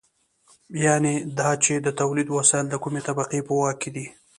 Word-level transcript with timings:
یانې 0.83 1.15
دا 1.39 1.49
چې 1.63 1.73
د 1.85 1.87
تولید 1.99 2.27
وسایل 2.37 2.65
د 2.69 2.75
کومې 2.83 3.01
طبقې 3.07 3.39
په 3.47 3.53
واک 3.59 3.77
کې 3.81 3.89
دي. 3.95 4.05